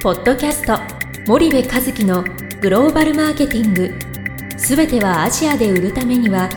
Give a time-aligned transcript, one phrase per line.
[0.00, 0.78] ポッドキャスト
[1.26, 2.22] 森部和樹の
[2.60, 3.92] グローバルマーケティング。
[4.56, 6.48] すべてはアジアで売るためには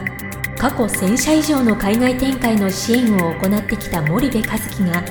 [0.59, 5.03] 過去1000社以上の海外展開の支援を行ってきた森部和樹が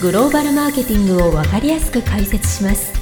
[0.00, 2.94] グローバルマーケティングを分かりやすく解説します。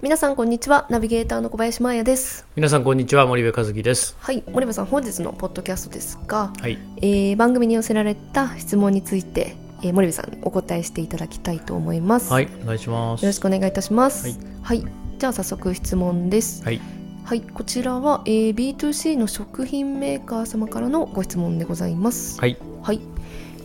[0.00, 2.46] 皆さんこんにちはナビゲーターの小林真彩です。
[2.54, 4.16] 皆さんこんにちは森部和樹です。
[4.20, 6.78] はい森部さん本日のポッドキャストですが、はい。
[6.98, 13.22] えー番組に寄せられた質問について、えー森部さんにお答えしていただきたいと思います、はいお願いします。
[13.22, 14.28] よろしくお願いいたします。
[14.62, 16.64] はい、はい、じゃあ早速質問です。
[16.64, 16.80] はい。
[17.24, 22.40] はいこちらは、えー B2C の食品メーカー様からのご質問でございます。
[22.40, 22.56] はい。
[22.82, 23.00] はい、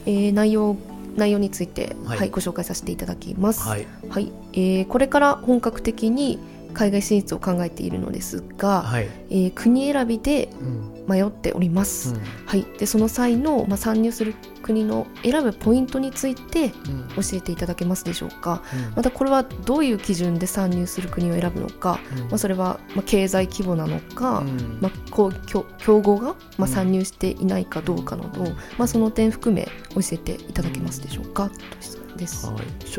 [0.06, 0.76] えー内容
[1.16, 3.62] 内容について、ははいいご紹介させていただきます。
[3.62, 3.88] はい。
[4.10, 6.38] はい、えーこれから本格的に
[6.74, 9.10] 海外進出を考えているのですが、はい。
[9.30, 11.00] えー国選びでうん。
[11.10, 12.22] 迷っております、うん。
[12.46, 17.08] はい、でその際の、まあ、参入する国の選ぶポイントについてうん。
[17.16, 18.62] 教えていただけますでしょうか。
[18.74, 18.96] うん。
[18.96, 22.20] またこれはどういう基準で参入する国を選ぶのか、うん。
[22.26, 24.78] まあ、それは、まあ、経済規模なのか、うん。
[24.82, 26.68] まあ、こう競競合が、まあ、うん。
[26.68, 28.44] 参入していないかどうかなど、
[28.78, 32.46] まあ、その点含め教えていただけますでしょうか、と質問です。
[32.46, 32.58] はい。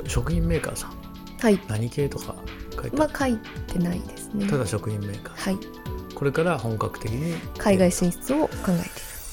[0.08, 0.94] 食品メーカーさん。
[1.40, 1.60] はい。
[1.68, 2.34] 何系とか
[2.82, 3.10] 書いてある。
[3.10, 4.46] まあ書いてないですね。
[4.48, 5.50] ただ食品メーカー。
[5.50, 5.58] はい、
[6.14, 7.34] これから本格的に。
[7.58, 8.80] 海外進出を考えている。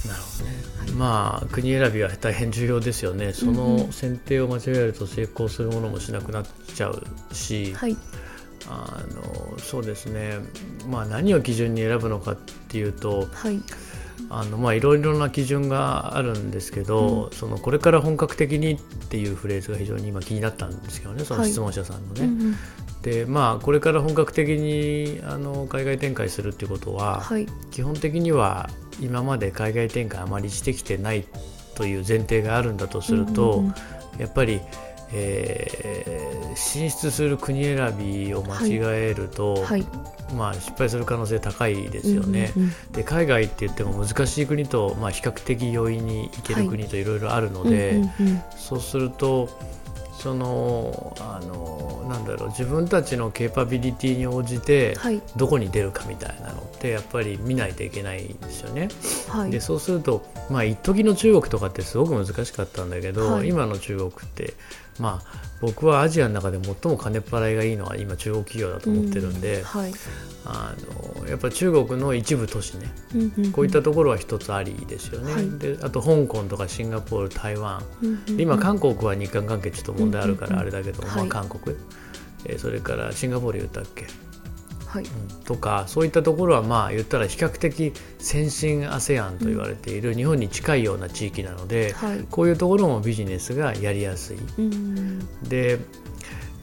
[0.07, 0.43] なるほ
[0.85, 3.33] どね、まあ国選びは大変重要ですよね。
[3.33, 3.77] そうんうん。
[3.87, 7.03] の選定を間違えると成功するものもしなくなっちゃう
[7.33, 7.97] し、はい、
[8.69, 10.35] あのそうですね。
[10.87, 13.59] まあ何を基準に選ぶのかっていうとはい、
[14.29, 21.25] あのまあいろいろな基準があるんですけど、そのこれから本格的にっていうフレーズが非常に今気になったんですけどね。
[21.25, 22.21] その質問者さんのね。
[22.21, 22.55] うんうん
[23.07, 31.25] でまあこれから本格的にあの海外展開するっていうことは、はい、基本的には今まで海外展開あまりしてきてない
[31.73, 33.73] という前提があるんだとすると、うんうんうん。
[34.19, 34.59] やっぱり、
[35.13, 38.79] えー進出する国選びを間違
[39.09, 39.85] えると、はい、
[40.35, 42.51] まあ、失敗する可能性高いですよね。
[42.57, 48.41] うんうんで海外って言っても難しい国と、まあ、比較的容易に行ける国といろいろあるのうんで、うんうん。
[48.57, 49.49] そうすると
[50.17, 58.89] そのあのなんだろう自分たちのケーパビリティに応じてはい、どこに出るかみたいなのってやっぱり見ないといけないんですよね。
[59.29, 63.49] はい、でそうするとまあ一時の中国とかってすごく難しかったんだけど、はい。
[63.49, 64.53] 今の中国って
[64.99, 69.93] まあ僕はアジアの中で最も金っ払いがいいのは今中国企業だと思ってるんで、うはい、
[70.45, 70.75] あ
[71.21, 73.51] のやっぱり中国の一部都市ねうんうんうん。
[73.51, 75.33] こういったところは一つありですよね。
[75.33, 75.49] はい。
[75.57, 77.83] であと香港とかシンガポール台湾。
[78.01, 78.37] うんうんうん。
[78.37, 81.15] で今韓国は日韓関係ちょっと問題あるからあれだけど、はい。
[81.17, 81.75] まあ、韓国、
[82.45, 84.05] えーそれからシンガポール言ったっけ、
[84.85, 85.43] はい、うん。
[85.43, 94.37] とかそういったところはまあ言ったら比較的先進 ASEAN と言われている日本に近いような地域なので、はい、こういうところもビジネスがやりやすい。
[94.57, 95.19] うん。
[95.43, 95.79] で、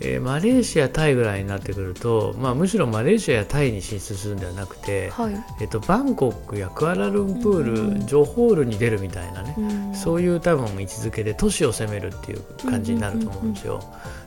[0.05, 9.95] えーマレーシアタイぐらいになってくると、まあ、むしろマレーシアやタイに進出するんではなくて、はい、えっと、バンコクやクアラルンプール、うんジョホールに出るみたいなね、うん。
[9.95, 13.81] そういう多分位置づけで都市を攻めるっていう感じになると思うんですよ。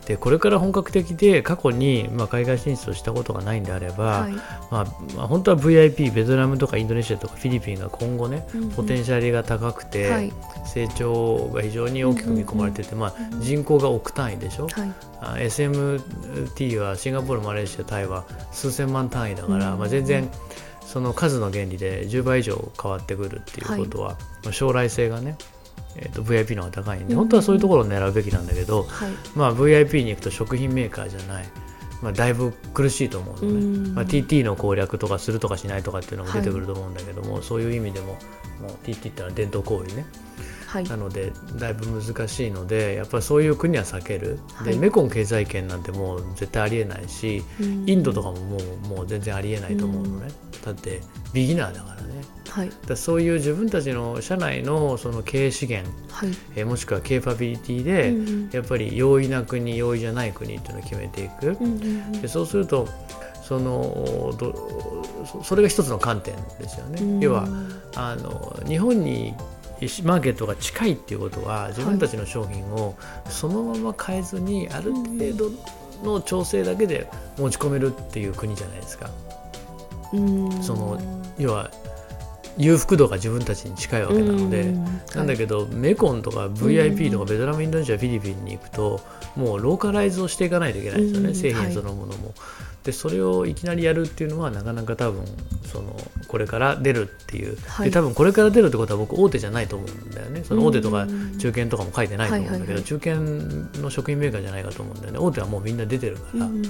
[0.08, 4.42] でこれから本格的で過去に、まあ、海外進出をしたことがないんであれば、はい、ま
[4.72, 4.86] あ
[5.18, 8.70] まあ、本当は VIP ベトナムとかインドネシアとかフィリピンが今後ね、うんうん。
[8.70, 10.32] ポテンシャルが高くて、はい、
[10.66, 18.24] 成長が非常に大きく見込まれてて、まあ、人口が億単位でしょ、はい、あ SMT はシンガポールマレーシアタイは
[18.54, 20.30] 数千万単位だから、うんまあ、全然
[20.86, 25.36] その数の原理で10倍以上変わってくるっていうことは、まあ将来性がね、
[25.96, 31.46] えー、と VIP の方が高いんで、うん本当はそういうところを狙うべきなんだけど、はい、まあ、VIP に行くと食品メーカーじゃない、
[32.02, 33.96] まあ、だいぶ苦しいと思うのね、うん。
[33.96, 38.14] まあ、TT の攻略とかするとかしないとかっていうのも出てくると思うんだけども、そういう意味でも
[38.62, 40.06] もう TT ってのは伝統行為ね
[40.68, 44.74] はい、なのでだいぶ難しいのでやっぱりそういう国は避ける、はい。
[44.74, 47.90] でメコン経済圏なんてもう絶対ありえないし、うん。
[47.90, 50.28] インドとかももうもう全然ありえないと思うのね、
[50.66, 51.02] だって
[51.34, 52.08] ビギナーだからね。
[52.50, 58.50] はい、だそういう自分たちの社内のその経営資源、はい、えーもしくはケーパビリティで、うんうん。
[58.52, 62.12] やっぱり容易な国容易じゃない国っていうのを決めていく、うんうんうん。
[62.22, 62.90] でそうすると
[63.44, 64.54] そのど
[65.26, 67.02] そそれが一つの観点ですよね。
[67.02, 67.20] うん。
[67.22, 67.48] 要は
[67.96, 69.34] あの日本に
[70.04, 72.96] マーケットが近いっていうことは自分たちの商品を
[73.30, 75.52] そのまま変えずにある程度
[76.04, 77.08] の調整だけで
[77.38, 79.10] 持ち込めるっていう国じゃないですか。
[80.14, 81.00] うんその
[81.38, 81.70] 要は
[82.58, 89.00] 裕福度が自分たちに近いわけなので、うんなんだけど、メコンとか VIP とかベトナム、インドネシア、フィリピンに行くと
[89.36, 92.34] もうローカライズをしていかないといけないですよね、うん製品そのものも。
[92.84, 95.26] でそれをいきなりやるっていうのはなかなか多分
[95.66, 95.94] その
[96.30, 97.90] これから出るっていう、はい。
[97.90, 100.44] で多分これから出るってことは僕大手じゃないと思うんだよね。
[100.46, 102.84] その大手とかうん中堅とかも書いてないと思うんだけど、はいはいはい。
[102.84, 105.20] 中堅の食品メーカーじゃないかと思うんだよね。
[105.20, 106.62] 大手はもうみんな出てるから、うん。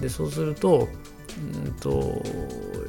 [0.00, 0.88] でそうすると
[1.36, 2.22] うんと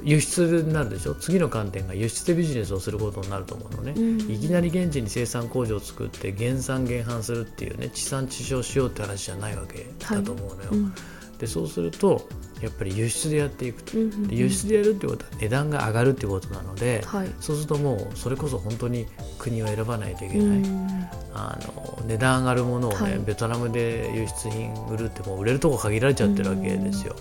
[0.04, 1.16] 輸出になるでしょ？
[1.16, 4.32] 次の観点が輸出でビジネスをすることになると思うのね、うん。
[4.32, 10.94] いきなり現地に生産工場を作って減産減販するっていうね地産地消しようって話じゃないわけだと思うのよ、うん。
[11.38, 12.28] でそうすると
[12.62, 17.30] やっぱり輸出でやっていくと、うんうんで輸出でやるってことは値段が上がるってことなので、はい。
[17.40, 19.06] そうするともうそれこそ本当に
[19.38, 21.08] 国を選ばないといけない、うん。
[21.34, 23.20] あの値段上がるものをね、はい。
[23.20, 27.16] ベトナムで輸出品売るってもう売れるとこ限られちゃってるわけですよ。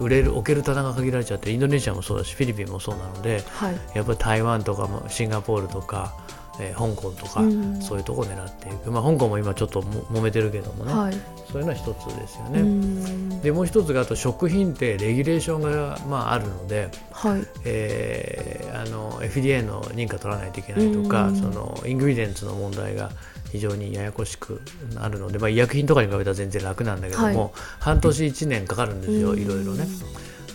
[0.00, 3.74] 売れる置ける棚が限られちゃってインドネシアもそうだしフィリピンもそうなのではい。
[3.94, 6.14] やっぱり台湾とかもシンガポールとか、
[6.58, 7.80] えー香港とか、うん。
[7.80, 11.14] そういうとこを狙っていく、まあ、香港も今ちょっとも揉めてるけどもね、はい。
[11.50, 12.62] そういうのは一つですようね。
[12.62, 13.40] ん。
[13.40, 17.42] でもう一つがあと食品ってレギュレーションが、まあ、あるので、はい。
[17.64, 21.36] えーあの FDA の認可取らないといけないとか、うん。
[21.36, 23.10] そのイングリデンツの問題が
[23.50, 24.60] 非常にややこしく
[24.94, 27.50] なるので、まあ、医薬品とかに比べたら全然楽なんだけども、はい。
[27.80, 29.40] 半年1年かかるんですよ、うん。
[29.40, 29.86] いろいろね。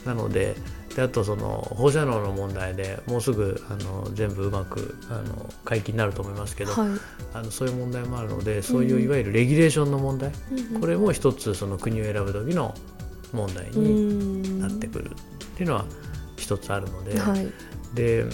[0.05, 0.55] なので
[0.95, 6.89] であとその放射能の問題でもうすぐあの全部うまくあの解禁になると思いますけど、はい。
[7.33, 10.31] あのそういう問題もあるのでそういういわゆるレギュレーションの問題、
[10.79, 12.73] これも一つその国を選ぶ時の
[13.33, 15.85] 問題になってくるっていうのは
[16.37, 17.51] 一つあるので、はい
[17.95, 18.25] で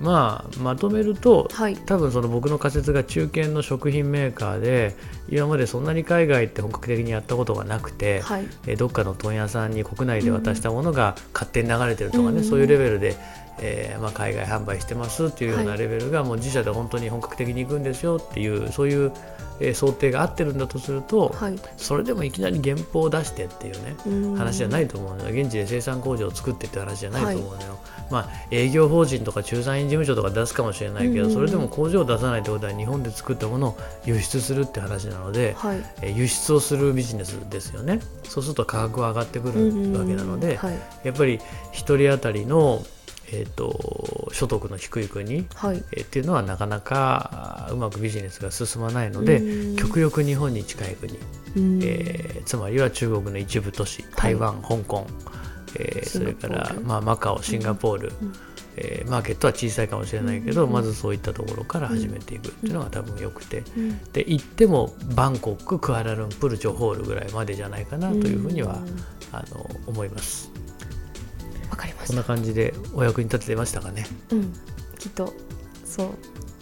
[0.00, 1.76] まあまとめるとはい。
[1.76, 4.96] 多分その僕の仮説が中堅の食品メーカーで
[5.28, 8.46] 今までそんなに海外って本格的にやったことがなくて、はい。
[8.66, 12.44] えーどっかの問屋さんに国内で渡したものが勝手に流れてるとかね、うん。
[12.44, 13.14] そういうレベルで、
[13.60, 15.78] えーまあ、海外販売してますっていうようなはい。
[15.78, 19.12] レベルがもう自社で本当に本格的に行くんですよっていうそういう、
[19.60, 21.58] えー想定が合ってるんだとすると、はい。
[21.76, 24.36] それでもいきなり原稿を出してっていうね、うん。
[24.36, 25.42] 話じゃないと思うのよ。
[25.42, 27.78] 現地で生産工場を作ってって話じゃないと思うのよ、
[28.10, 35.78] まあ営業法人とか駐在員事務所とか出すかもしれないけど、うんそれでも工場を出さないってことは日本で作ったものを輸出するって話なので、はい。
[36.02, 38.00] えー輸出をするビジネスですよね。
[38.24, 40.74] そうすると価格は上がってくるわけなので、はい。
[41.04, 41.42] やっぱり1
[41.72, 42.82] 人当たりの、
[43.32, 45.82] えー、と所得の低い国、はい。
[45.92, 49.76] えーっていうのはなかなかうまくビジネスが進まないので、うん。
[49.76, 51.18] 極力日本に近い国、
[51.56, 51.80] うん。
[51.82, 55.06] えーつまりは中国の一部都市台湾、香港、
[55.76, 58.34] えーそれからまあ、マカオシンガポール、うん
[58.76, 60.72] えーマーケットは小さいかもしれないけど、うん。
[60.72, 63.98] まずそういったところから始めていくっていうのが多分よくて、うん。
[64.12, 69.04] で行ってもバンコククアラルンプルジョホールぐらいまでじゃないかなというふうには、うん。
[69.32, 70.50] あの思います。
[71.70, 74.06] わかりまこんなした感じでお役に立ててましたかね？
[74.30, 74.52] うん。
[74.98, 75.32] きっと
[75.84, 76.08] そう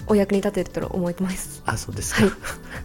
[0.07, 1.63] お役に立ててたら思います。
[1.67, 2.23] あそうですか。
[2.23, 2.31] はい。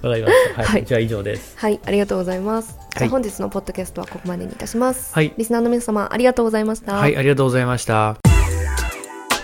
[0.02, 0.62] わかりました。
[0.62, 0.86] はい、はい。
[0.86, 1.58] じゃあ以上です。
[1.58, 3.08] はいありがとうございます、じゃはい。
[3.08, 5.14] あ本日のポッドキャストはここまでにいたします。
[5.14, 5.34] はい。
[5.38, 6.96] リスナーの皆様ありがとうございました。
[6.96, 8.18] はいありがとうございました